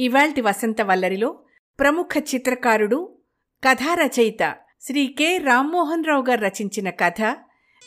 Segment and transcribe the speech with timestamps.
[0.00, 1.38] ఇవాల్టి వసంత వల్లరిలో
[1.80, 3.18] ప్రముఖ చిత్రకారుడు
[3.64, 5.38] కథారచయిత శ్రీ కె.
[5.38, 7.22] రామ్మోహన్ రావు గారు రచించిన కథ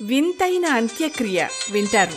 [0.02, 2.12] వింతైన అంత్యక్రియ వింటారు.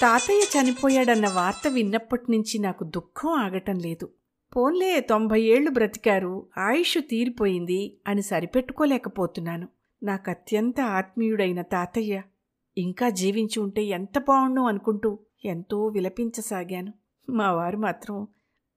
[0.00, 4.10] తాతయ్య చనిపోయాడన్న వార్త విన్నప్పటి నుంచి నాకు దుఃఖం ఆగటం లేదు.
[4.56, 9.68] పోన్లే తొంభై ఏళ్ళు బ్రతికారు ఆయుష్ తీరిపోయింది అని సరిపెట్టుకోలేకపోతున్నాను.
[10.02, 12.22] నాకు అత్యంత ఆత్మీయుడైన తాతయ్య
[12.78, 16.92] ఇంకా జీవించి ఉంటే ఎంత బావుణ్ణు అనుకుంటూ ఎంతో విలపించసాగాను.
[17.30, 18.28] మా వారు మాత్రం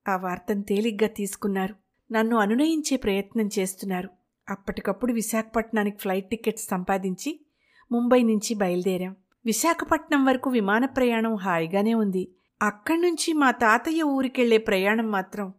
[0.07, 1.75] ఆ వార్తను తేలిగ్గా తీసుకున్నారు.
[2.11, 4.09] నన్ను అనునయించే ప్రయత్నం చేస్తున్నారు.
[4.49, 7.45] అప్పటికప్పుడు విశాఖపట్నానికి ఫ్లైట్ టికెట్స్ సంపాదించి
[7.91, 9.15] ముంబై నుంచి బయలుదేరాం.
[9.45, 12.31] విశాఖపట్నం వరకు విమాన ప్రయాణం హాయిగానే ఉంది.
[12.61, 15.53] అక్కడి నుంచి మా తాతయ్య ఊరికెళ్ళే ప్రయాణం మాత్రం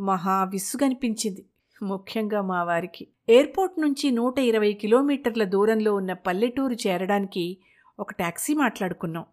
[0.00, 1.46] మహా విసుగనిపించింది.
[1.82, 3.08] ముఖ్యంగా మా వారికి.
[3.28, 7.58] ఎయిర్పోర్ట్ నుంచి నూట ఇరవై కిలోమీటర్ల దూరంలో ఉన్న పల్లెటూరు చేరడానికి
[7.98, 9.24] ఒక టాక్సీ మాట్లాడుకున్నాం.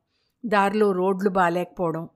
[0.45, 2.09] దారిలో రోడ్లు బాలేకపోవడం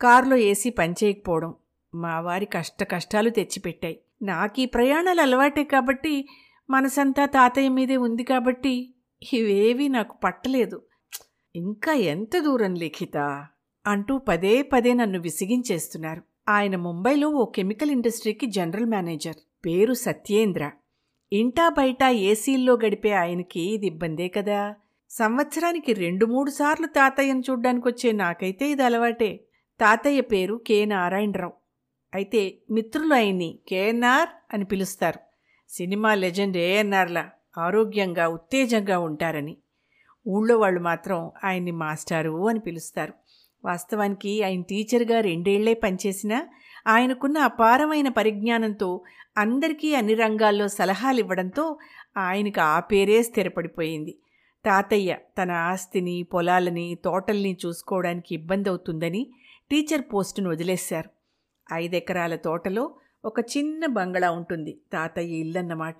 [0.00, 1.54] కారులో ఏసీ పనిచేయకపోవడం
[1.94, 4.00] మా వారి కష్ట కష్టాలు తెచ్చిపెట్టాయి.
[4.22, 6.28] నాకు ఈ ప్రయాణాలు అలవాటే కాబట్టి
[6.70, 8.94] మనసంతా తాతయ్య మీదే ఉంది కాబట్టి
[9.32, 10.82] ఇవేవీ నాకు పట్టలేదు.
[11.56, 13.46] ఇంకా ఎంత దూరం లిఖిత?
[13.86, 16.22] అంటూ పదే పదే నన్ను విసిగించేస్తున్నారు.
[16.48, 19.36] ఆయన ముంబైలో ఓ కెమికల్ ఇండస్ట్రీకి జనరల్ మేనేజర్.
[19.66, 20.70] పేరు సత్యేంద్ర.
[21.32, 24.74] ఇంటా బయట ఏసీల్లో గడిపే ఆయనకి ఇది ఇబ్బందే కదా.
[25.10, 29.44] సంవత్సరానికి రెండు మూడు సార్లు తాతయ్యను చూడ్డానికొచ్చే నాకైతే ఇది అలవాటే.
[29.80, 31.52] తాతయ్య పేరు కె నారాయణరావు.
[32.14, 35.20] అయితే మిత్రులు ఆయన్ని కేఎన్ఆర్ అని పిలుస్తారు.
[35.68, 39.56] సినిమా లెజెండ్ ఏఎన్ఆర్లా ఆరోగ్యంగా ఉత్తేజంగా ఉంటారని.
[40.28, 43.14] ఊళ్ళో వాళ్ళు మాత్రం ఆయన్ని మాస్టారు అని పిలుస్తారు.
[43.64, 46.48] వాస్తవానికి ఆయన టీచర్గా రెండేళ్ళే పనిచేసినా
[46.86, 49.02] ఆయనకున్న అపారమైన పరిజ్ఞానంతో
[49.36, 51.78] అందరికీ అన్ని రంగాల్లో సలహాలు ఇవ్వడంతో
[52.16, 54.18] ఆయనకు ఆ పేరే స్థిరపడిపోయింది.
[54.64, 59.32] తాతయ్య తన ఆస్తిని పొలాలని తోటల్ని చూసుకోవడానికి ఇబ్బంది అవుతుందని
[59.70, 61.10] టీచర్ పోస్టును వదిలేశారు.
[61.72, 62.94] ఐదెకరాల తోటలో
[63.24, 64.80] ఒక చిన్న బంగళా ఉంటుంది.
[64.92, 65.98] తాతయ్య ఇల్లన్నమాట.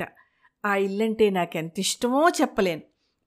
[0.64, 2.82] ఆ ఇల్లంటే నాకెంత ఇష్టమో చెప్పలేను.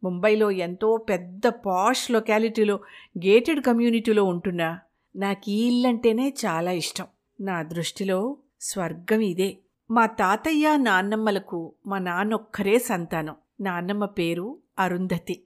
[0.06, 2.76] ముంబైలో ఎంతో పెద్ద పాష్ లొకాలిటీలో
[3.18, 4.80] గేటెడ్ కమ్యూనిటీలో ఉంటున్నా
[5.16, 7.06] నాకు ఈ ఇల్లంటేనే చాలా ఇష్టం.
[7.42, 9.58] నా దృష్టిలో స్వర్గం ఇదే.
[9.92, 13.36] మా తాతయ్య నాన్నమ్మలకు మా నాన్నొక్కరే సంతానం.
[13.62, 15.44] నాన్నమ్మ పేరు అరుంధతి.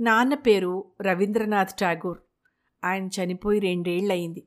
[0.00, 2.18] నాన్న పేరు రవీంద్రనాథ్ ఠాగూర్.
[2.84, 4.44] ఆయన చనిపోయి రెండేళ్ళయింది.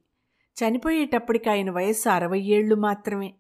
[0.63, 3.33] చనిపోయేటప్పటికి ఆయన వయస్సు అరవై ఏళ్ళు మాత్రమే.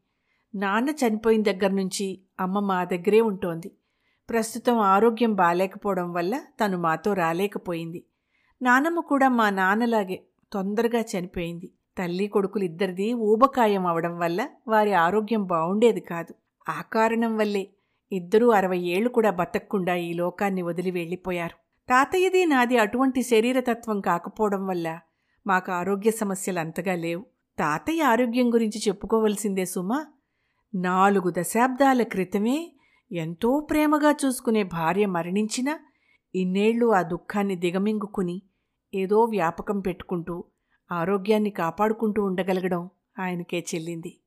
[0.55, 3.71] నాన్న చనిపోయిన దగ్గర నుంచి అమ్మ మా దగ్గరే ఉంటోంది.
[4.29, 8.03] ప్రస్తుతం ఆరోగ్యం బాలేకపోవడం వల్ల తను మాతో రాలేకపోయింది.
[8.61, 10.23] నానమ్మ కూడా మా నాన్నలాగే
[10.53, 11.71] తొందరగా చనిపోయింది.
[11.97, 16.33] తల్లి కొడుకులు ఇద్దరిది ఊబకాయం అవడం వల్ల వారి ఆరోగ్యం బాగుండేది కాదు.
[16.69, 17.69] ఆ కారణం వల్లే
[18.11, 21.55] ఇద్దరూ అరవై ఏళ్ళు కూడా బతకకుండా ఈ లోకాన్ని వదిలి వెళ్ళిపోయారు.
[21.89, 24.99] తాతయ్యది నాది అటువంటి శరీరతత్వం కాకపోవడం వల్ల
[25.47, 27.25] మాకు ఆరోగ్య సమస్యలు అంతగా లేవు.
[27.59, 30.05] తాతయ్య ఆరోగ్యం గురించి చెప్పుకోవలసిందే సుమా.
[30.75, 32.73] నాలుగు దశాబ్దాల క్రితమే
[33.11, 35.79] ఎంతో ప్రేమగా చూసుకునే భార్య మరణించినా
[36.35, 38.41] ఇన్నేళ్ళు ఆ దుఃఖాన్ని దిగమింగుకుని
[38.93, 40.43] ఏదో వ్యాపకం పెట్టుకుంటూ
[40.91, 44.17] ఆరోగ్యాన్ని కాపాడుకుంటూ ఉండగలగడం ఆయనకే చెల్లింది.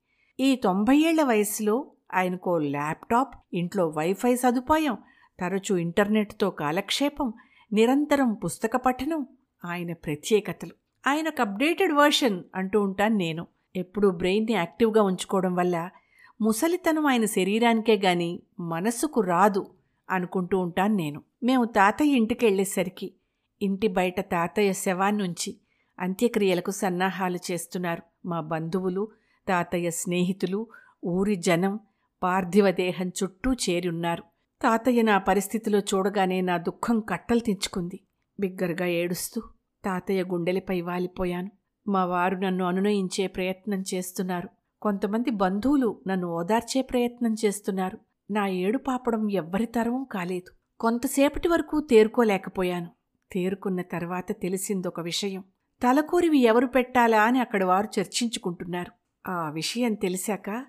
[0.41, 4.99] ఈ తొంభై ఏళ్ళ వయసులో ఆయనకో ల్యాప్టాప్ ఇంట్లో వైఫై సదుపాయం
[5.41, 7.33] తరచూ ఇంటర్నెట్తో కాలక్షేపం
[7.73, 9.27] నిరంతరం పుస్తక పఠనం
[9.65, 10.71] ఆయన ప్రత్యేకతలు.
[11.07, 13.47] ఆయనకు అప్డేటెడ్ వర్షన్ అంటూ ఉంటాను నేను.
[13.77, 15.91] ఎప్పుడూ బ్రెయిన్ని యాక్టివ్గా ఉంచుకోవడం వల్ల
[16.41, 19.67] ముసలితనం ఆయన శరీరానికే గాని మనస్సుకు రాదు
[20.11, 21.23] అనుకుంటూ ఉంటాను నేను.
[21.43, 23.15] మేము తాతయ్య ఇంటికి వెళ్ళేసరికి
[23.63, 25.57] ఇంటి బయట తాతయ్య శవాన్నుంచి
[26.01, 28.03] అంత్యక్రియలకు సన్నాహాలు చేస్తున్నారు.
[28.29, 29.09] మా బంధువులు
[29.49, 30.67] తాతయ్య స్నేహితులు
[31.05, 31.81] ఊరి జనం
[32.23, 34.23] పార్థివ దేహం చుట్టూ చేరున్నారు.
[34.63, 38.01] తాతయ్య నా పరిస్థితిలో చూడగానే నా దుఃఖం కట్టలు తెంచుకుంది.
[38.41, 39.43] బిగ్గరగా ఏడుస్తూ
[39.85, 41.51] తాతయ్య గుండెలపై వాలిపోయాను.
[41.89, 44.49] మా వారు నన్ను అనునయించే ప్రయత్నం చేస్తున్నారు.
[44.83, 47.99] కొంతమంది బంధువులు నన్ను ఓదార్చే ప్రయత్నం చేస్తున్నారు.
[48.31, 50.53] నా ఏడు పాపడం ఎవ్వరి తరవం కాలేదు.
[50.81, 52.89] కొంతసేపటి వరకు తేరుకోలేకపోయాను.
[53.33, 55.45] తేరుకున్న తర్వాత తెలిసిందొక విషయం.
[55.83, 58.93] తలకూరివి ఎవరు పెట్టాలా అని అక్కడ వారు చర్చించుకుంటున్నారు.
[59.31, 60.65] ఆ విషయం తెలిసాక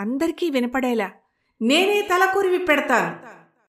[0.00, 1.10] అందరికీ వినపడేలా
[1.62, 3.16] నేనే తలకూరివి పెడతాను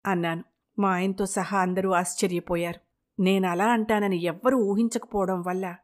[0.09, 0.43] అన్నాను.
[0.79, 2.79] మా ఆయనతో సహా అందరూ ఆశ్చర్యపోయారు.
[3.21, 5.75] నేను అలా అంటానని ఎవ్వరూ ఊహించకపోవడం వల్ల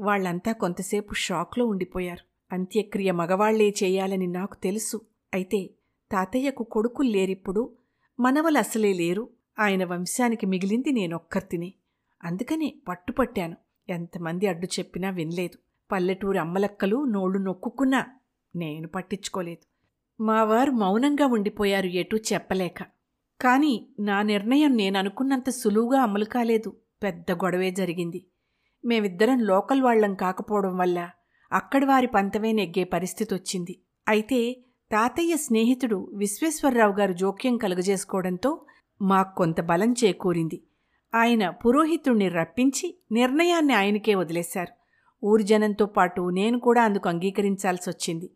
[0.00, 2.29] వాళ్ళంతా కొంతసేపు షాక్లో ఉండిపోయారు.
[2.52, 5.00] అంత్యక్రియ మగవాళ్ళే చేయాలని నాకు తెలుసు.
[5.34, 5.70] అయితే
[6.12, 7.76] తాతయ్యకు కొడుకులు లేరిప్పుడు
[8.20, 9.28] మనవలు అసలే లేరు.
[9.58, 11.74] ఆయన వంశానికి మిగిలింది నేనొక్కర్తిని.
[12.24, 13.56] అందుకనే పట్టుపట్టాను.
[13.88, 15.58] ఎంతమంది అడ్డు చెప్పినా వినలేదు.
[15.92, 18.06] పల్లెటూరి అమ్మలక్కలు నోళ్ళు నొక్కుకున్నా
[18.56, 19.70] నేను పట్టించుకోలేదు.
[20.22, 22.82] మా వారు మౌనంగా ఉండిపోయారు ఎటూ చెప్పలేక.
[23.40, 26.76] కానీ నా నిర్ణయం నేను అనుకున్నంత సులువుగా అమలు కాలేదు.
[27.02, 28.24] పెద్ద గొడవే జరిగింది.
[28.84, 31.10] మేమిద్దరం లోకల్ వాళ్ళం కాకపోవడం వల్ల
[31.52, 33.74] అక్కడి వారి పంతమే నెగ్గే పరిస్థితి వచ్చింది
[34.08, 34.40] అయితే
[34.90, 38.66] తాతయ్య స్నేహితుడు విశ్వేశ్వరరావు గారు జోక్యం కలుగజేసుకోవడంతో
[39.02, 40.58] మాకు కొంత బలం చేకూరింది.
[41.14, 44.72] ఆయన పురోహితుణ్ణి రప్పించి నిర్ణయాన్ని ఆయనకే వదిలేశారు.
[45.24, 48.28] ఊరి జనంతో పాటు నేను కూడా అందుకు అంగీకరించాల్సి వచ్చింది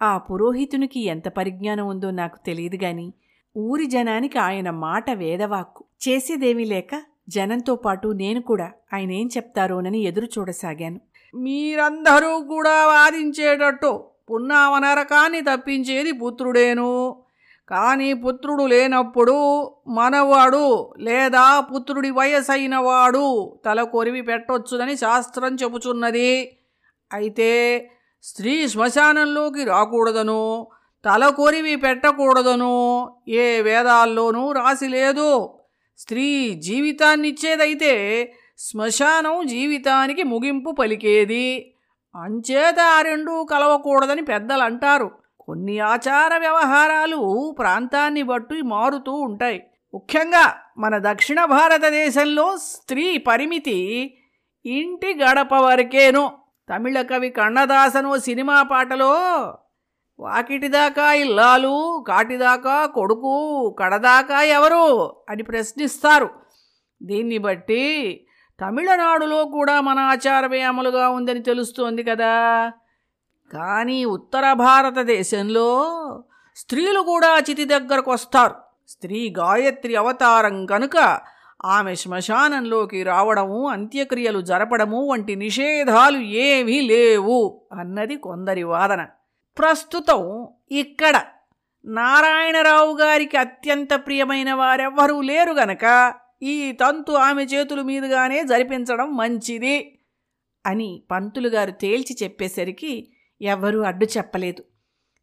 [0.00, 3.12] ఆ పురోహితునికి ఎంత పరిజ్ఞానం ఉందో నాకు తెలియదు గాని
[3.56, 5.84] ఊరి జనానికి ఆయన మాట వేదవాక్కు.
[6.08, 11.00] చేసేదేమీ లేక జనంతో పాటు నేను కూడా ఆయన ఏం చెప్తారోనని ఎదురు చూడసాగాను
[11.34, 17.16] మీరందరూ కూడా వాదించేటట్టు పున్నామనరకాన్ని తప్పించేది పుత్రుడేను.
[17.68, 19.36] కానీ పుత్రుడు లేనప్పుడు
[19.88, 26.58] మనవాడు లేదా పుత్రుడి వయసైన వాడు తల కొరివి పెట్టొచ్చునని శాస్త్రం చెబుచున్నది.
[27.12, 27.90] అయితే
[28.22, 30.66] స్త్రీ శ్మశానంలోకి రాకూడదను
[31.04, 35.54] తల కొరివి పెట్టకూడదను ఏ వేదాల్లోనూ రాసి లేదు.
[35.98, 37.94] స్త్రీ జీవితాన్నిచ్చేదైతే
[38.58, 41.74] శ్మశానం జీవితానికి ముగింపు పలికేది.
[42.16, 45.10] అంచేత ఆ రెండూ కలవకూడదని పెద్దలు అంటారు
[45.40, 49.62] కొన్ని ఆచార వ్యవహారాలు ప్రాంతాన్ని బట్టి మారుతూ ఉంటాయి.
[49.94, 53.78] ముఖ్యంగా మన దక్షిణ భారతదేశంలో స్త్రీ పరిమితి
[54.66, 56.32] ఇంటి గడప వరకేనో.
[56.74, 59.12] తమిళ కవి కన్నదాసను సినిమా పాటలో
[60.20, 66.30] వాకిటిదాకా ఇల్లాలు కాటిదాకా కొడుకు కడదాకా ఎవరు అని ప్రశ్నిస్తారు.
[67.02, 67.84] దీన్ని బట్టి
[68.60, 72.72] తమిళనాడులో కూడా మన ఆచారమే అమలుగా ఉందని తెలుస్తోంది కదా.
[73.52, 75.68] కానీ ఉత్తర భారతదేశంలో
[76.56, 78.54] స్త్రీలు కూడా చితి దగ్గరకు వస్తారు.
[78.88, 81.20] స్త్రీ గాయత్రి అవతారం కనుక
[81.64, 89.06] ఆమె శ్మశానంలోకి రావడము అంత్యక్రియలు జరపడము వంటి నిషేధాలు ఏమీ లేవు అన్నది కొందరి వాదన.
[89.58, 91.22] ప్రస్తుతం ఇక్కడ
[91.84, 99.98] నారాయణరావు గారికి అత్యంత ప్రియమైన వారెవ్వరూ లేరు గనక ఈ తంతు ఆమె చేతుల మీదుగానే జరిపించడం మంచిది
[100.66, 103.12] అని పంతులుగారు తేల్చి చెప్పేసరికి
[103.42, 104.64] ఎవ్వరూ అడ్డు చెప్పలేదు.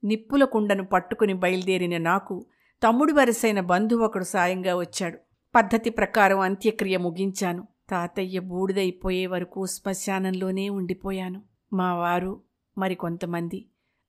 [0.03, 2.45] నిప్పుల కుండను పట్టుకుని బయలుదేరిన నాకు
[2.83, 5.17] తమ్ముడి వరసైన బంధువు ఒకడు సాయంగా వచ్చాడు.
[5.56, 7.67] పద్ధతి ప్రకారం అంత్యక్రియ ముగించాను.
[7.89, 11.41] తాతయ్య బూడిదైపోయే వరకు శ్మశానంలోనే ఉండిపోయాను.
[11.73, 12.41] మా వారు
[12.77, 13.65] మరికొంతమంది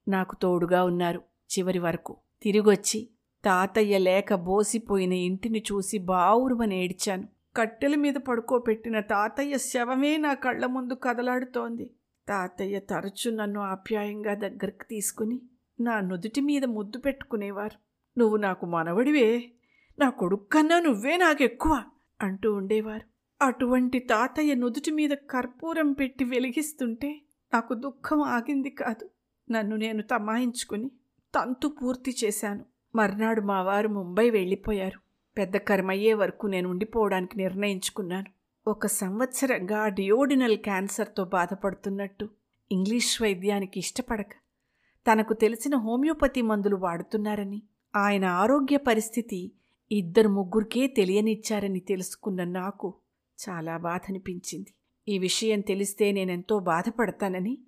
[0.09, 1.23] నాకు తోడుగా ఉన్నారు.
[1.47, 3.11] చివరి వరకు తిరిగొచ్చి
[3.45, 7.29] తాతయ్య లేక బోసిపోయిన ఇంటిని చూసి బావురుమని ఏడ్చాను.
[7.57, 11.91] కట్టెల మీద పడుకోబెట్టిన తాతయ్య శవమే నా కళ్ళ ముందు కదలాడుతోంది.
[12.29, 15.43] తాతయ్య తరచు నన్ను ఆప్యాయంగా దగ్గరకు తీసుకుని
[15.81, 17.79] నా నుదుటి మీద ముద్దు పెట్టుకునేవారు.
[18.19, 19.53] నువ్వు నాకు మనవడివే.
[19.99, 21.83] నా కొడుకు కన్నా నువ్వే నాకెక్కువ
[22.23, 23.07] అంటూ ఉండేవారు.
[23.45, 27.23] అటువంటి తాతయ్య నుదుటి మీద కర్పూరం పెట్టి వెలిగిస్తుంటే
[27.55, 29.11] నాకు దుఃఖం ఆగింది కాదు.
[29.51, 30.91] నన్ను నేను తమాయించుకుని
[31.35, 32.65] తంతు పూర్తి చేశాను.
[32.97, 34.99] మర్నాడు మా వారు ముంబై వెళ్ళిపోయారు.
[35.39, 38.31] పెద్ద కర్మయ్యే వరకు నేను ఉండిపోవడానికి నిర్ణయించుకున్నాను.
[38.67, 42.29] ఒక సంవత్సరంగా డియోడినల్ క్యాన్సర్తో బాధపడుతున్నట్టు.
[42.73, 44.33] ఇంగ్లీష్ వైద్యానికి ఇష్టపడక.
[45.07, 47.63] తనకు తెలిసిన హోమియోపతి మందులు వాడుతున్నారని
[47.97, 49.41] ఆయన ఆరోగ్య పరిస్థితి
[49.93, 52.95] ఇద్దరు ముగ్గురికే తెలియనిచ్చారని తెలుసుకున్న నాకు
[53.45, 54.73] చాలా బాధనిపించింది.
[55.09, 57.59] ఈ విషయం తెలిస్తే నేనెంతో బాధపడతానని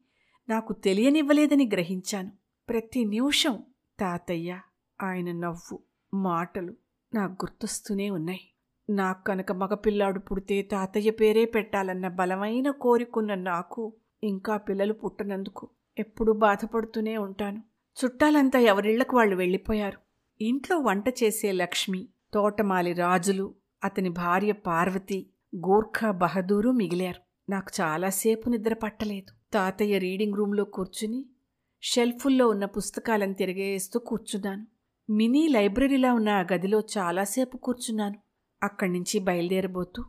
[0.48, 2.30] నాకు తెలియనివ్వలేదని గ్రహించాను.
[2.68, 3.58] ప్రతి నిమిషం
[4.00, 4.60] తాతయ్య
[5.02, 5.78] ఆయన నవ్వు
[6.14, 6.74] మాటలు
[7.14, 8.40] నాకు గుర్తొస్తూనే ఉన్నాయి.
[8.90, 17.16] నాకు కనుక మగపిల్లాడు పుడితే తాతయ్య పేరే పెట్టాలన్న బలమైన కోరికున్న నాకు ఇంకా పిల్లలు పుట్టనందుకు ఎప్పుడూ బాధపడుతూనే
[17.16, 17.62] ఉంటాను.
[18.04, 19.98] చుట్టాలంతా ఎవరిళ్ళకు వాళ్ళు వెళ్ళిపోయారు.
[20.40, 27.50] ఇంట్లో వంట చేసే లక్ష్మి తోటమాలి రాజులు అతని భార్య పార్వతి గోర్ఖా బహదూరు మిగిలారు.
[27.50, 29.52] నాకు చాలాసేపు నిద్ర పట్టలేదు.
[29.52, 31.26] తాతయ్య రీడింగ్ రూంలో కూర్చుని
[31.82, 34.66] షెల్ఫుల్లో ఉన్న పుస్తకాలను తిరిగేస్తూ కూర్చున్నాను.
[35.10, 38.14] మినీ లైబ్రరీలా ఉన్న ఆ గదిలో చాలాసేపు కూర్చున్నాను.
[38.62, 40.04] అక్కడి నుంచి బయలుదేరబోతూ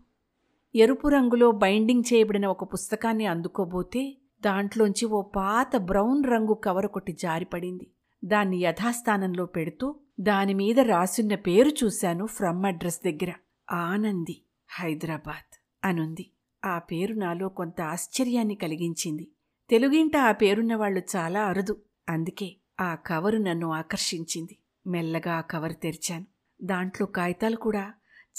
[0.76, 7.88] ఎరుపు రంగులో బైండింగ్ చేయబడిన ఒక పుస్తకాన్ని అందుకోబోతే దాంట్లోంచి ఓ పాత బ్రౌన్ రంగు కవర్ ఒకటి జారిపడింది
[8.26, 13.34] దాన్ని యథాస్థానంలో పెడుతూ దానిమీద రాసున్న పేరు చూశాను ఫ్రమ్ అడ్రస్ దగ్గర.
[13.72, 16.32] ఆనంది హైదరాబాద్ అనుంది.
[16.66, 19.28] ఆ పేరు నాలో కొంత ఆశ్చర్యాన్ని కలిగించింది.
[19.70, 21.82] తెలుగింట ఆ పేరున్న వాళ్ళు చాలా అరుదు.
[22.10, 24.58] అందుకే ఆ కవరు నన్ను ఆకర్షించింది.
[24.88, 26.26] మెల్లగా కవర్ తెరిచాను.
[26.62, 27.94] దాంట్లో కాగితాలు కూడా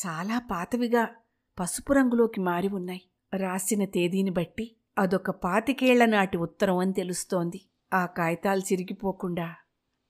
[0.06, 1.08] చాలా పాతవిగా
[1.60, 3.02] పసుపు రంగులోకి మారి ఉన్నాయి.
[3.36, 7.60] రాసిన తేదీని బట్టి అదొక పాతికేళ్ళ నాటి ఉత్తరం అని తెలుస్తోంది.
[7.94, 9.54] ఆ కాగితాలు చిరిగిపోకుండా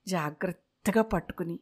[0.07, 1.59] జాగ్రత్తగా పట్టుకుని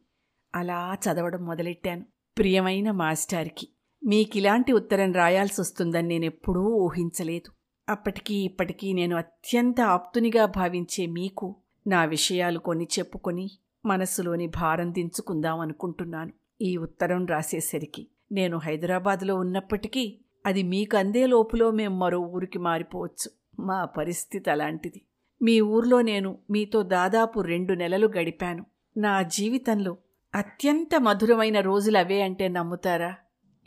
[0.55, 2.05] అలా చదవడం మొదలెట్టాను.
[2.37, 3.67] ప్రియమైన మాస్టార్కి
[4.05, 7.51] మీకిలాంటి ఉత్తరం రాయాల్సి వస్తుందని నేనెప్పుడూ ఊహించలేదు.
[7.89, 11.55] అప్పటికీ ఇప్పటికీ నేను అత్యంత ఆప్తునిగా భావించే మీకు
[11.87, 13.51] నా విషయాలు కొని చెప్పుకొని
[13.85, 16.31] మనసులోని భారం దించుకుందాం అనుకుంటున్నాను.
[16.61, 23.31] ఈ ఉత్తరం రాసేసరికి నేను హైదరాబాద్లో ఉన్నప్పటికీ అది మీకు అందే లోపులో మేం మరో ఊరికి మారిపోవచ్చు.
[23.61, 25.01] మా పరిస్థితి అలాంటిది.
[25.41, 28.65] మీ ఊర్లో నేను మీతో దాదాపు రెండు నెలలు గడిపాను.
[28.97, 29.97] నా జీవితంలో
[30.35, 33.15] అత్యంత మధురమైన రోజులు అవే అంటే నమ్ముతారా?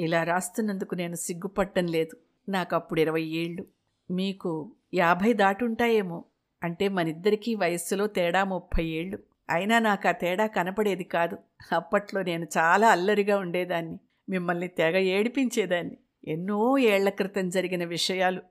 [0.01, 2.17] ఇలా రాస్తున్నందుకు నేను సిగ్గుపట్టం లేదు.
[2.51, 3.67] నాకప్పుడు ఇరవై ఏళ్ళు.
[4.11, 6.25] మీకు యాభై దాటుంటాయేమో.
[6.63, 9.19] అంటే మనిద్దరికీ వయస్సులో తేడా ముప్పై ఏళ్ళు.
[9.51, 11.39] అయినా నాకు ఆ తేడా కనపడేది కాదు.
[11.73, 13.99] అప్పట్లో నేను చాలా అల్లరిగా ఉండేదాన్ని.
[14.29, 15.97] మిమ్మల్ని తెగ ఏడిపించేదాన్ని.
[16.25, 18.43] ఎన్నో ఏళ్ళ క్రితం జరిగిన విషయాలు.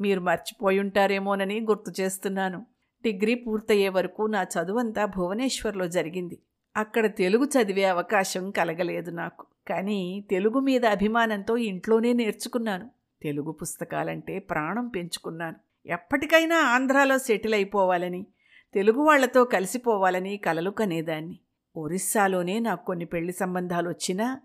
[0.00, 2.66] మీరు మర్చిపోయుంటారేమోనని గుర్తు చేస్తున్నాను.
[3.04, 6.38] డిగ్రీ పూర్తయ్యే వరకు నా చదువంతా భువనేశ్వర్లో జరిగింది.
[6.76, 9.46] అక్కడ తెలుగు చదివే అవకాశం కలగలేదు నాకు.
[9.68, 12.90] కానీ తెలుగు మీద అభిమానంతో ఇంట్లోనే నేర్చుకున్నాను.
[13.22, 15.56] తెలుగు పుస్తకాలంటే ప్రాణం పెంచుకున్నాను.
[15.86, 18.26] ఎప్పటికైనా ఆంధ్రాలో సెటిల్ అయిపోవాలని
[18.74, 21.38] తెలుగు వాళ్ళతో కలిసిపోవాలని కలలు కనేదాన్ని.
[21.76, 24.40] ఒరిస్సాలోనే నాకు కొన్ని పెళ్ళి సంబంధాలు వచ్చినా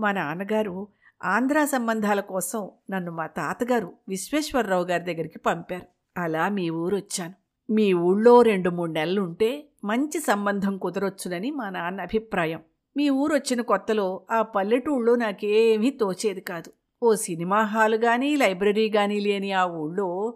[0.00, 0.88] మా నాన్నగారు
[1.24, 6.20] ఆంధ్రా సంబంధాల కోసం నన్ను మా తాతగారు విశ్వేశ్వరరావు గారి దగ్గరికి పంపారు.
[6.20, 7.34] అలా మీ ఊరు వచ్చాను
[7.70, 12.60] మీ ఊళ్ళో రెండు మూడు నెలలుంటే మంచి సంబంధం కుదరొచ్చునని మా నాన్న అభిప్రాయం.
[12.96, 16.72] మీ ఊరు వచ్చిన కొత్తలో ఆ పల్లెటూళ్ళలో నాకేమీ తోచేది కాదు.
[17.02, 20.34] ఓ సినిమా హాలు కానీ లైబ్రరీ కానీ లేని ఆ ఊళ్ళో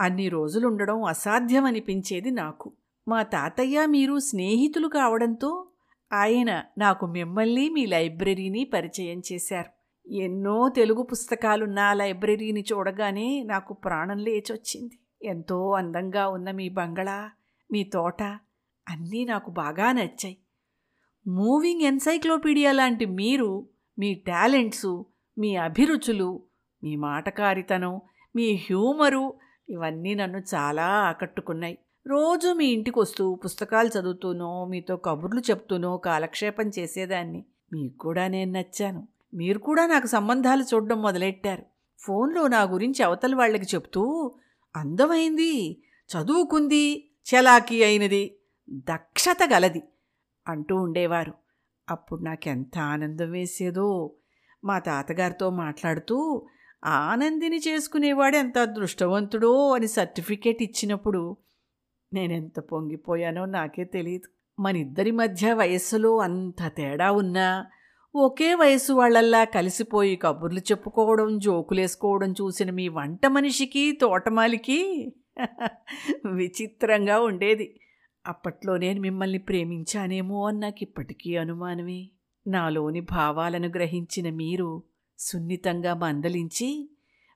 [0.00, 2.72] అన్ని రోజులుండడం అసాధ్యమనిపించేది నాకు.
[3.08, 5.66] మా తాతయ్య మీరు స్నేహితులు కావడంతో
[6.12, 9.70] ఆయన నాకు మిమ్మల్ని మీ లైబ్రరీని పరిచయం చేశారు.
[10.12, 14.98] ఎన్నో తెలుగు పుస్తకాలున్న లైబ్రరీని చూడగానే నాకు ప్రాణం లేచొచ్చింది.
[15.22, 17.30] ఎంతో అందంగా ఉన్న మీ బంగళా
[17.72, 18.22] మీ తోట
[18.88, 20.36] అన్నీ నాకు బాగా నచ్చాయి.
[21.26, 25.06] మూవింగ్ ఎన్సైక్లోపీడియా లాంటి మీరు మీ టాలెంట్సు
[25.38, 26.42] మీ అభిరుచులు
[26.84, 28.00] మీ మాటకారితనం
[28.36, 29.34] మీ హ్యూమరు
[29.68, 31.78] ఇవన్నీ నన్ను చాలా ఆకట్టుకున్నాయి.
[32.08, 37.44] రోజు మీ ఇంటికి వస్తూ పుస్తకాలు చదువుతూనో మీతో కబుర్లు చెప్తూనో కాలక్షేపం చేసేదాన్ని.
[37.72, 39.08] మీకు కూడా నేను నచ్చాను.
[39.34, 41.62] మీరు కూడా నాకు సంబంధాలు చూడడం మొదలెట్టారు.
[41.98, 44.34] ఫోన్లో నా గురించి అవతల వాళ్ళకి చెప్తూ
[44.76, 48.36] అందమైంది చదువుకుంది చలాకీ అయినది
[48.70, 49.82] దక్షత గలది
[50.48, 51.32] అంటూ ఉండేవారు.
[51.88, 54.12] అప్పుడు నాకెంత ఆనందం వేసేదో.
[54.64, 56.46] మా తాతగారితో మాట్లాడుతూ
[56.84, 61.36] ఆనందిని చేసుకునేవాడు ఎంత అదృష్టవంతుడో అని సర్టిఫికేట్ ఇచ్చినప్పుడు
[62.12, 67.48] నేనెంత పొంగిపోయానో నాకే తెలియదు మన ఇద్దరి మధ్య వయస్సులో అంత తేడా ఉన్నా
[68.14, 74.78] ఒకే వయసు వాళ్ళల్లా కలిసిపోయి కబుర్లు చెప్పుకోవడం జోకులేసుకోవడం చూసిన మీ వంట మనిషికి తోటమాలికి
[76.26, 77.66] విచిత్రంగా ఉండేది.
[78.26, 82.00] అప్పట్లో నేను మిమ్మల్ని ప్రేమించానేమో అని నాకు ఇప్పటికీ అనుమానమే.
[82.46, 84.82] నాలోని భావాలను గ్రహించిన మీరు
[85.18, 86.68] సున్నితంగా మందలించి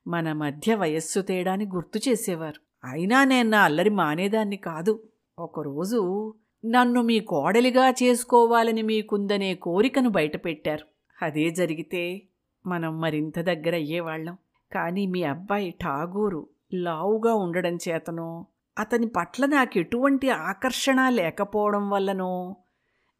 [0.07, 2.61] మన మధ్య వయస్సు తేడాని గుర్తు చేసేవారు.
[2.83, 4.99] అయినా నేను నా అల్లరి మానేదాన్ని కాదు.
[5.39, 6.33] ఒకరోజు
[6.65, 10.85] నన్ను మీ కోడలిగా చేసుకోవాలని మీకుందనే కోరికను బయటపెట్టారు.
[11.21, 12.21] అదే జరిగితే
[12.65, 14.37] మనం మరింత దగ్గర అయ్యేవాళ్ళం.
[14.73, 18.45] కానీ మీ అబ్బాయి ఠాగూరు లావుగా ఉండడం చేతనో
[18.77, 22.55] అతని పట్ల నాకు ఎటువంటి ఆకర్షణ లేకపోవడం వల్లనో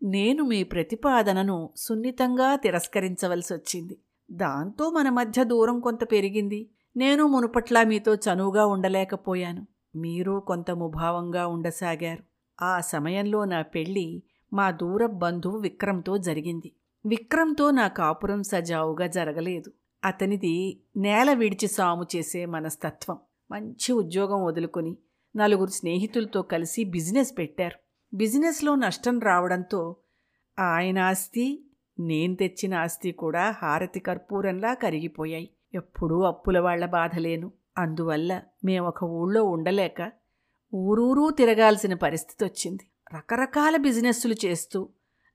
[0.03, 3.97] నేను మీ ప్రతిపాదనను సున్నితంగా తిరస్కరించవలసి వచ్చింది
[4.31, 6.67] దాంతో మన మధ్య దూరం కొంత పెరిగింది.
[6.97, 9.67] నేను మునుపట్లా మీతో చనువుగా ఉండలేకపోయాను.
[9.95, 12.23] మీరు కొంత ముభావంగా ఉండసాగారు.
[12.61, 14.23] ఆ సమయంలో నా పెళ్ళి
[14.53, 16.71] మా దూర బంధువు విక్రమ్తో జరిగింది.
[17.05, 19.71] విక్రమ్తో నా కాపురం సజావుగా జరగలేదు.
[20.03, 23.17] అతనిది నేల విడిచి సాము చేసే మనస్తత్వం.
[23.51, 24.97] మంచి ఉద్యోగం వదులుకొని
[25.35, 27.79] నలుగురు స్నేహితులతో కలిసి బిజినెస్ పెట్టారు.
[28.15, 29.95] బిజినెస్లో నష్టం రావడంతో
[30.59, 31.65] ఆయన ఆస్తి
[31.99, 35.52] నేను తెచ్చిన ఆస్తి కూడా హారతి కర్పూరంలా కరిగిపోయాయి.
[35.73, 37.51] ఎప్పుడూ అప్పుల వాళ్ళ బాధలేను.
[37.77, 40.11] అందువల్ల మేము ఒక ఊళ్ళో ఉండలేక
[40.75, 44.89] ఊరూరూ తిరగాల్సిన పరిస్థితి వచ్చింది రకరకాల బిజినెస్సులు చేస్తూ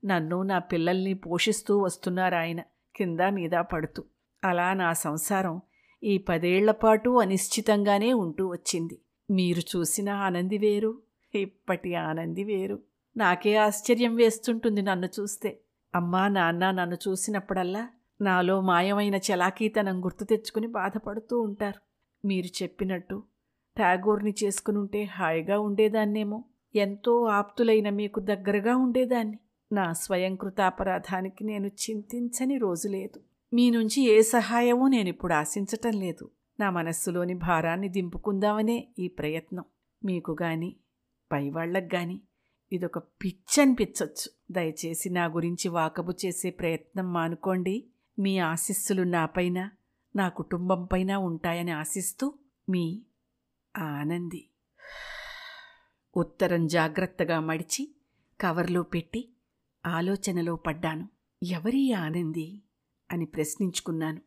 [0.04, 2.60] నన్ను నా పిల్లల్ని పోషిస్తూ వస్తున్నారు ఆయన
[2.96, 4.04] కింద మీద పడుతూ.
[4.44, 5.60] అలా నా సంసారం
[6.02, 8.98] ఈ పదేళ్ళపాటు అనిశ్చితంగానే ఉంటూ వచ్చింది.
[9.30, 11.02] మీరు చూసిన ఆనంది వేరు
[11.34, 12.78] ఇప్పటి ఆనంది వేరు.
[13.16, 15.58] నాకే ఆశ్చర్యం వేస్తుంటుంది నన్ను చూస్తే.
[15.94, 17.88] అమ్మా నాన్న నన్ను చూసినప్పుడల్లా
[18.20, 21.80] నాలో మాయమైన చలాకీతనం గుర్తు తెచ్చుకుని బాధపడుతూ ఉంటారు.
[22.26, 23.22] మీరు చెప్పినట్టు
[23.78, 26.44] ఠాగూర్ని చేసుకునుంటే హాయిగా ఉండేదాన్నేమో.
[26.74, 29.38] ఎంతో ఆప్తులైన మీకు దగ్గరగా ఉండేదాన్ని.
[29.72, 33.20] నా స్వయంకృత అపరాధానికి నేను చింతించని రోజు లేదు.
[33.54, 36.30] మీ నుంచి ఏ సహాయమూ నేనిప్పుడు ఆశించటం లేదు.
[36.60, 39.64] నా మనస్సులోని భారాన్ని దింపుకుందామనే ఈ ప్రయత్నం.
[40.04, 40.76] మీకు గాని
[41.32, 42.20] పైవాళ్ళకు గాని
[42.72, 47.90] ఇదొక పిచ్చనిపించొచ్చు దయచేసి నా గురించి వాకబు చేసే ప్రయత్నం మానుకోండి.
[48.18, 49.70] మీ ఆశీస్సులు నాపైన
[50.16, 52.34] నా కుటుంబంపైన ఉంటాయని ఆశిస్తూ
[52.70, 53.02] మీ
[53.76, 54.50] ఆనంది.
[56.16, 57.94] ఉత్తరం జాగ్రత్తగా మడిచి
[58.40, 59.36] కవర్లో పెట్టి
[59.86, 61.08] ఆలోచనలో పడ్డాను.
[61.42, 62.62] ఎవరి ఆనంది?
[63.10, 64.20] అని ప్రశ్నించుకున్నాను.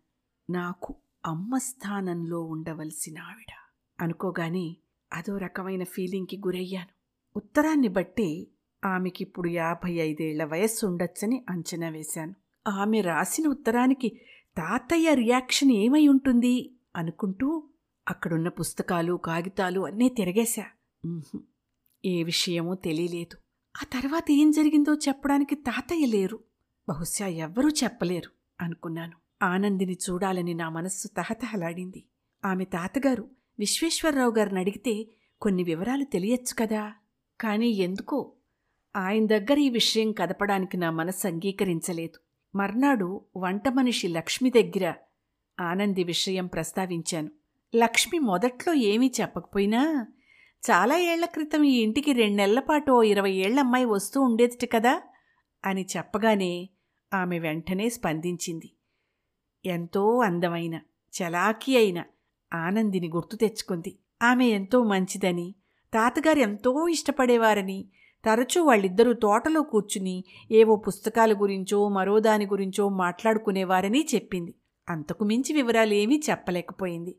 [0.49, 0.95] నాకు
[1.25, 3.53] అమ్మ స్థానంలో ఉండవలసిన ఆవిడ.
[3.99, 4.77] అనుకోగానే
[5.13, 6.89] అదో రకమైన ఫీలింగ్కి గురయ్యాను.
[7.35, 8.47] ఉత్తరాన్ని బట్టి
[8.85, 12.40] ఆమెకిప్పుడు యాభై ఐదేళ్ళ వయస్సు ఉండొచ్చని అంచనా వేశాను.
[12.67, 14.21] ఆమె రాసిన ఉత్తరానికి
[14.57, 17.63] తాతయ్య రియాక్షన్ ఏమై ఉంటుంది అనుకుంటూ
[18.07, 20.65] అక్కడున్న పుస్తకాలు కాగితాలు అన్నీ తిరగేశా.
[22.05, 23.37] ఏ విషయమో తెలియలేదు.
[23.83, 26.39] ఆ తర్వాత ఏం జరిగిందో చెప్పడానికి తాతయ్య లేరు.
[26.89, 29.17] బహుశా ఎవ్వరూ చెప్పలేరు అనుకున్నాను.
[29.43, 32.03] ఆనందిని చూడాలని నా మనస్సు తహతహలాడింది.
[32.45, 35.07] ఆమె తాతగారు విశ్వేశ్వరరావు గారిని అడిగితే
[35.41, 36.93] కొన్ని వివరాలు తెలియచ్చు కదా?
[37.41, 38.31] కానీ ఎందుకో?
[38.95, 42.30] ఆయన దగ్గర ఈ విషయం కదపడానికి నా మనస్సు అంగీకరించలేదు.
[42.55, 44.93] మర్నాడు వంట మనిషి లక్ష్మి దగ్గర
[45.59, 47.31] ఆనంది విషయం ప్రస్తావించాను.
[47.75, 50.07] లక్ష్మి మొదట్లో ఏమీ చెప్పకపోయినా
[50.71, 55.01] చాలా ఏళ్ళ క్రితం ఈ ఇంటికి రెండెళ్ళపాటు ఓ ఇరవై ఏళ్ళ అమ్మాయి వస్తూ ఉండేదిట కదా
[55.65, 56.69] అని చెప్పగానే
[57.13, 58.71] ఆమె వెంటనే స్పందించింది.
[59.65, 60.81] ఎంతో అందమైన
[61.13, 62.03] చలాకీ అయిన
[62.53, 63.97] ఆనందిని గుర్తు తెచ్చుకుంది.
[64.21, 65.55] ఆమె ఎంతో మంచిదని
[65.93, 67.85] తాతగారు ఎంతో ఇష్టపడేవారని
[68.25, 74.55] తరచూ వాళ్ళిద్దరూ తోటలో కూర్చుని ఏవో పుస్తకాల గురించో మరో దాని గురించో మాట్లాడుకునేవారని చెప్పింది.
[74.89, 77.15] అంతకు మించి వివరాలేమీ చెప్పలేకపోయింది.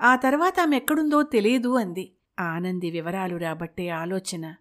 [0.00, 2.12] ఆ తర్వాత ఆమె ఎక్కడుందో తెలియదు అంది.
[2.40, 4.54] ఆనంది వివరాలు రాబట్టే ఆలోచన.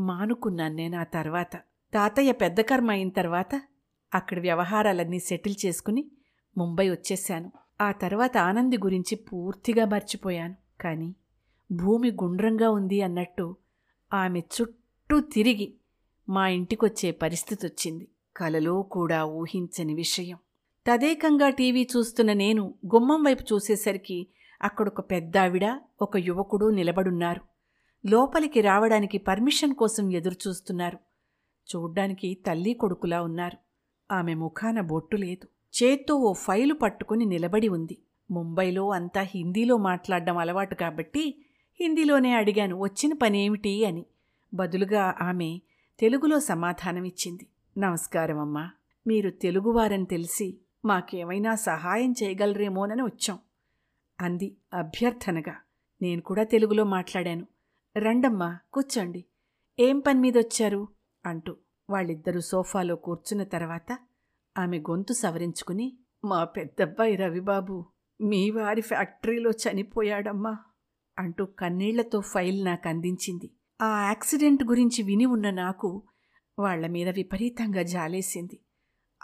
[0.00, 1.56] మానుకున్నాను నేను ఆ తర్వాత.
[1.94, 3.62] తాతయ్య పెద్ద కర్మ అయిన తర్వాత
[4.14, 6.10] అక్కడ వ్యవహారాలన్నీ సెటిల్ చేసుకుని
[6.58, 7.52] ముంబై వచ్చేశాను.
[7.80, 10.54] ఆ తర్వాత ఆనంది గురించి పూర్తిగా మర్చిపోయాను.
[10.80, 11.14] కానీ
[11.72, 13.56] భూమి గుండ్రంగా ఉంది అన్నట్టు
[14.14, 15.74] ఆమె చుట్టూ తిరిగి
[16.28, 20.38] మా ఇంటికొచ్చే పరిస్థితి వచ్చింది కలలో కూడా ఊహించని విషయం.
[20.86, 24.26] తదేకంగా టీవీ చూస్తున్న నేను గుమ్మం వైపు చూసేసరికి
[24.62, 27.40] అక్కడొక పెద్దావిడ ఒక యువకుడు నిలబడున్నారు.
[28.06, 30.98] లోపలికి రావడానికి పర్మిషన్ కోసం ఎదురుచూస్తున్నారు.
[31.76, 33.56] చూడ్డానికి తల్లి కొడుకులా ఉన్నారు.
[34.14, 35.48] ఆమె ముఖాన బొట్టు లేదు.
[35.82, 37.98] చేత్తో ఓ ఫైలు పట్టుకుని నిలబడి ఉంది.
[38.30, 41.44] ముంబైలో అంతా హిందీలో మాట్లాడడం అలవాటు కాబట్టి
[41.80, 43.84] హిందీలోనే అడిగాను వచ్చిన పనేమిటి?
[43.84, 44.06] అని.
[44.54, 45.60] బదులుగా ఆమె
[45.98, 47.46] తెలుగులో సమాధానమిచ్చింది.
[47.78, 48.70] నమస్కారం అమ్మా
[49.06, 53.38] మీరు తెలుగువారని తెలిసి మాకేమైనా సహాయం చేయగలరేమోనని వచ్చాం.
[54.20, 55.56] అంది అభ్యర్థనగా.
[56.02, 57.46] నేను కూడా తెలుగులో మాట్లాడాను.
[57.98, 59.24] రండమ్మా కూర్చోండి.
[59.78, 60.88] ఏం పని మీదొచ్చారు?
[61.26, 61.56] అంటూ
[61.90, 63.98] వాళ్ళిద్దరూ సోఫాలో కూర్చున్న తర్వాత
[64.58, 67.84] ఆమె గొంతు సవరించుకుని మా పెద్దబ్బాయి రవిబాబు
[68.20, 70.56] మీ వారి ఫ్యాక్టరీలో చనిపోయాడమ్మా
[71.18, 73.50] అంటూ కన్నీళ్ళతో ఫైల్ నాకు అందించింది
[73.82, 76.02] ఆ యాక్సిడెంట్ గురించి విని ఉన్న నాకు
[76.58, 78.60] వాళ్ళ మీద విపరీతంగా జాలేసింది.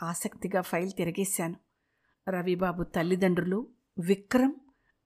[0.03, 1.57] ఆసక్తిగా ఫైల్ తిరగేశాను.
[2.31, 3.66] రవిబాబు తల్లిదండ్రులు
[3.99, 4.53] విక్రమ్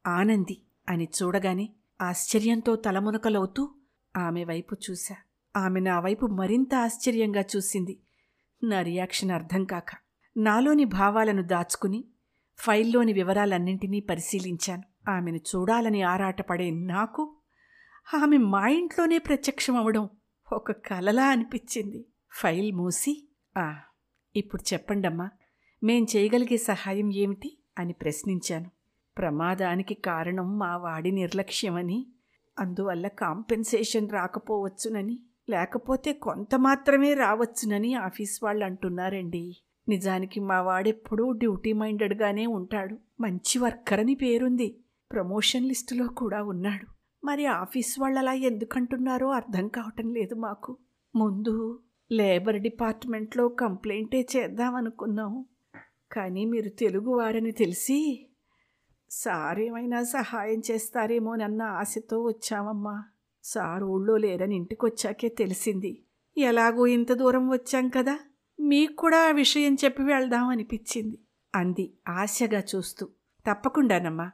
[0.06, 3.74] ఆనంది అని చూడగానే ఆశ్చర్యంతో తలమునకలవుతూ
[4.16, 5.16] ఆమె వైపు చూశా.
[5.56, 7.98] ఆమె నా వైపు మరింత ఆశ్చర్యంగా చూసింది.
[8.64, 9.86] నా రియాక్షన్ అర్థం కాక
[10.36, 12.04] నాలోని భావాలను దాచుకుని
[12.58, 14.82] ఫైల్లోని వివరాలన్నింటినీ పరిశీలించాను.
[15.10, 17.36] ఆమెను చూడాలని ఆరాటపడే నాకు
[18.14, 20.08] ఆమె మా ఇంట్లోనే ప్రత్యక్షం అవడం
[20.52, 22.06] ఒక కలలా అనిపించింది.
[22.32, 23.74] ఫైల్ మూసి ఆ
[24.36, 25.30] ఇప్పుడు చెప్పండమ్మా
[25.84, 27.58] మేం చేయగలిగే సహాయం ఏమిటి?
[27.78, 28.70] అని ప్రశ్నించాను.
[29.18, 32.06] ప్రమాదానికి కారణం మా వాడి నిర్లక్ష్యమని
[32.58, 39.56] అందువల్ల కాంపెన్సేషన్ రాకపోవచ్చునని లేకపోతే కొంత మాత్రమే రావచ్చునని ఆఫీస్ వాళ్ళు అంటున్నారండి.
[39.88, 42.98] నిజానికి మా వాడెప్పుడూ డ్యూటీ మైండెడ్గానే ఉంటాడు.
[43.20, 44.84] మంచి వర్కర్ అని పేరుంది.
[45.12, 47.01] ప్రమోషన్ లిస్టులో కూడా ఉన్నాడు.
[47.24, 50.76] మరి ఆఫీస్ వాళ్ళు అలా ఎందుకంటున్నారో అర్థం కావటం లేదు మాకు.
[51.16, 51.80] ముందు
[52.12, 55.44] లేబర్ డిపార్ట్మెంట్లో కంప్లైంటే చేద్దామనుకున్నాం.
[56.12, 58.26] కానీ మీరు తెలుగువారని తెలిసి
[59.10, 63.04] సార్ ఏమైనా సహాయం చేస్తారేమోనన్న ఆశతో వచ్చామమ్మా.
[63.44, 66.02] సార్ ఊళ్ళో లేరని ఇంటికొచ్చాకే తెలిసింది.
[66.38, 68.18] ఎలాగో ఇంత దూరం వచ్చాం కదా?
[68.60, 71.18] మీకు కూడా ఆ విషయం చెప్పి వెళ్దామనిపించింది.
[71.54, 73.08] అంది ఆశగా చూస్తూ.
[73.50, 74.30] తప్పకుండానమ్మా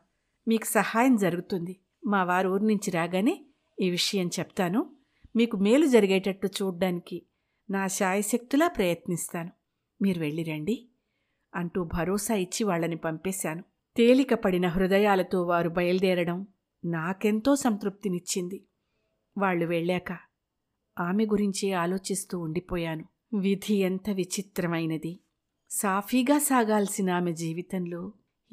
[0.49, 1.77] మీకు సహాయం జరుగుతుంది.
[2.07, 3.45] మా వారు ఊరి నుంచి రాగానే
[3.81, 4.97] ఈ విషయం చెప్తాను.
[5.37, 7.27] మీకు మేలు జరిగేటట్టు చూడ్డానికి
[7.71, 9.51] నా శాయశక్తులా ప్రయత్నిస్తాను.
[10.03, 10.89] మీరు వెళ్ళిరండి
[11.55, 13.65] అంటూ భరోసా ఇచ్చి వాళ్ళని పంపేశాను.
[13.97, 16.47] తేలిక పడిన హృదయాలతో వారు బయలుదేరడం
[16.85, 18.65] నాకెంతో సంతృప్తినిచ్చింది.
[19.39, 20.13] వాళ్ళు వెళ్ళాక
[20.99, 23.05] ఆమె గురించి ఆలోచిస్తూ ఉండిపోయాను.
[23.39, 25.21] విధి ఎంత విచిత్రమైనది.
[25.71, 28.13] సాఫీగా సాగాల్సిన ఆమె జీవితంలో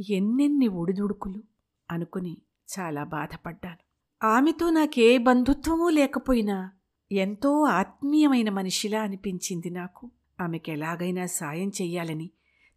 [0.10, 1.44] ఎన్నెన్ని ఒడిదుడుకులు
[1.92, 2.38] అనుకుని
[2.72, 3.86] చాలా బాధపడ్డాను.
[4.26, 6.72] ఆమెతో నాకే బంధుత్వమూ లేకపోయినా
[7.12, 10.12] ఎంతో ఆత్మీయమైన మనిషిలా అనిపించింది నాకు.
[10.42, 12.30] ఆమెకి ఎలాగైనా సాయం చెయ్యాలని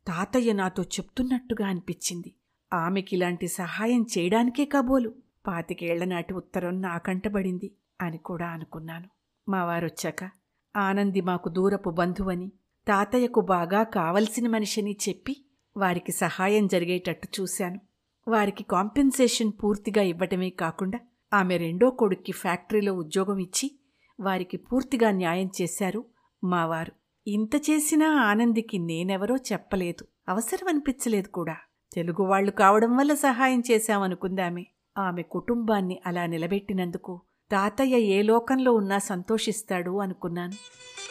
[0.07, 2.35] తాతయ్య నాతో చెప్తున్నట్టుగా అనిపించింది.
[2.73, 5.15] ఆమెకి ఇలాంటి సహాయం చేయడానికే కాబోలు.
[5.47, 9.09] పాతికేళ్ళ నాటి ఉత్తరం నాకంటబడింది అని కూడా అనుకున్నాను.
[9.49, 10.31] మా వారొచ్చాక
[10.77, 12.53] ఆనంది మాకు దూరపు బంధువని
[12.89, 15.45] తాతయ్యకు బాగా కావలసిన మనిషిని చెప్పి
[15.77, 17.81] వారికి సహాయం జరిగేటట్టు చూశాను.
[18.29, 20.99] వారికి కాంపెన్సేషన్ పూర్తిగా ఇవ్వటమే కాకుండా
[21.33, 23.79] ఆమె రెండో కొడుక్కి ఫ్యాక్టరీలో ఉద్యోగం ఇచ్చి
[24.21, 26.05] వారికి పూర్తిగా న్యాయం చేశారు
[26.45, 26.93] మావారు.
[27.27, 30.05] ఇంత చేసినా ఆనందికి నేనెవరో చెప్పలేదు.
[30.29, 31.57] అవసరం అనిపించలేదు కూడా.
[31.93, 34.67] తెలుగు వాళ్ళు కావడం వల్ల సహాయం చేశామనుకుందామే
[34.99, 37.21] ఆమె కుటుంబాన్ని అలా నిలబెట్టినందుకు
[37.53, 40.53] తాతయ్య ఏ లోకంలో ఉన్నా సంతోషిస్తాడు అనుకున్నాను.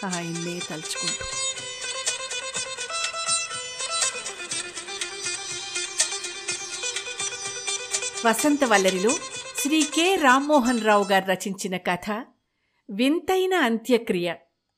[0.06, 1.26] ఆయన్నే తలుచుకుంటూ
[8.28, 9.10] వసంత వల్లరిలో
[9.58, 12.26] శ్రీ కె రామ్మోహన్ రావు గారు రచించిన కథ
[12.90, 14.36] వింతైన అంత్యక్రియ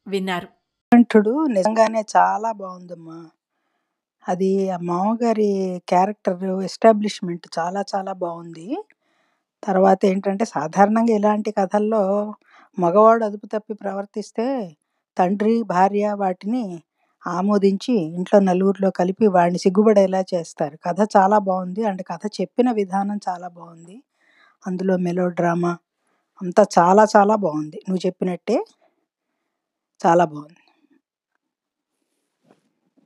[0.07, 0.47] విన్నారు.
[0.91, 3.25] కంఠుడు నిజంగానే చాలా బాగుందమ్మా.
[4.27, 8.77] అది ఆ మామగారి క్యారెక్టర్ ఎస్టాబ్లిష్మెంట్ చాలా చాలా బాగుంది.
[9.63, 12.33] తర్వాత ఏంటంటే సాధారణంగా ఇలాంటి కథల్లో
[12.79, 14.75] మగవాడు అదుపు తప్పి ప్రవర్తిస్తే
[15.17, 16.83] తండ్రి భార్య వాటిని
[17.25, 20.77] ఆమోదించి ఇంట్లో నలుగురిలో కలిపి వాడిని సిగ్గుపడేలా చేస్తారు.
[20.85, 21.83] కథ చాలా బాగుంది.
[21.85, 23.97] అండ్ కథ చెప్పిన విధానం చాలా బాగుంది.
[24.63, 25.73] అందులో మెలో డ్రామా
[26.41, 27.79] అంతా చాలా చాలా బాగుంది.
[27.87, 28.57] నువ్వు చెప్పినట్టే
[29.99, 30.58] చాలా బాగుంది.